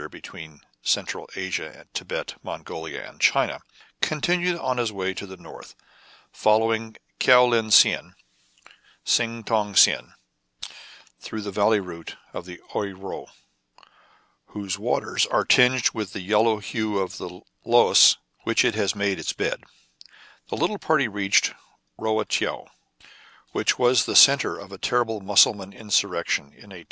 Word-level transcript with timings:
129 0.01 0.01
centre 0.01 0.63
between 0.63 0.67
Central 0.81 1.29
Asia, 1.35 1.85
Thibet, 1.93 2.33
Mongolia, 2.41 3.07
and 3.07 3.19
China, 3.19 3.59
continued 4.01 4.57
on 4.57 4.77
his 4.79 4.91
way 4.91 5.13
to 5.13 5.27
the 5.27 5.37
North. 5.37 5.75
Following 6.31 6.95
Kao 7.19 7.45
Lin 7.45 7.69
Sien, 7.69 8.15
Sing 9.05 9.43
Tong 9.43 9.75
Sien, 9.75 10.13
through 11.19 11.41
the 11.41 11.51
valley 11.51 11.79
route 11.79 12.15
of 12.33 12.45
the 12.47 12.59
Ouei 12.73 12.99
Ro, 12.99 13.27
whose 14.47 14.79
waters 14.79 15.27
are 15.27 15.45
tinged 15.45 15.91
with 15.93 16.13
the 16.13 16.21
yellow 16.21 16.57
hue 16.57 16.97
of 16.97 17.19
the 17.19 17.41
loess 17.63 18.13
through 18.15 18.21
which 18.45 18.65
it 18.65 18.73
has 18.73 18.95
made 18.95 19.19
its 19.19 19.33
bed, 19.33 19.59
the 20.49 20.57
little 20.57 20.79
party 20.79 21.07
reached 21.07 21.53
Roua 21.99 22.25
Tcheou, 22.25 22.65
which 23.51 23.77
was 23.77 24.07
the 24.07 24.15
centre 24.15 24.57
of 24.57 24.71
a 24.71 24.79
terrible 24.79 25.21
Mussulman 25.21 25.71
insurrection 25.73 26.51
in 26.57 26.71
i860. 26.71 26.79